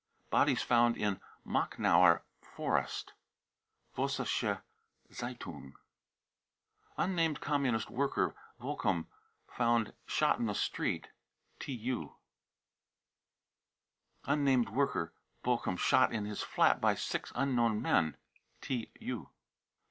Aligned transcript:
Bodies 0.31 0.63
found 0.63 0.97
in 0.97 1.21
Machnower 1.45 2.23
Forest. 2.41 3.13
(Vossische 3.95 4.63
Z 5.13 5.23
e 5.23 5.35
itung.) 5.35 5.73
unnamed 6.97 7.39
communist 7.39 7.91
worker, 7.91 8.35
Bochum, 8.59 9.05
found 9.47 9.93
shot 10.07 10.39
in 10.39 10.47
the 10.47 10.55
street. 10.55 11.09
(777.) 11.61 12.07
unnamed 14.25 14.69
worker, 14.69 15.13
Bochum, 15.43 15.77
shot 15.77 16.11
in 16.11 16.25
his 16.25 16.41
flat 16.41 16.81
by 16.81 16.95
six 16.95 17.31
unknown 17.35 17.79
men. 17.79 18.17
{TU.) 18.61 19.29